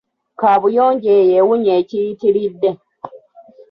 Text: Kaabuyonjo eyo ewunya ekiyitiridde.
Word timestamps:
Kaabuyonjo 0.39 1.09
eyo 1.19 1.33
ewunya 1.39 1.73
ekiyitiridde. 1.81 2.69